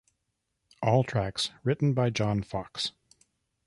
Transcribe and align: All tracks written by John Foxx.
All 0.81 1.03
tracks 1.03 1.51
written 1.63 1.93
by 1.93 2.09
John 2.09 2.41
Foxx. 2.41 2.91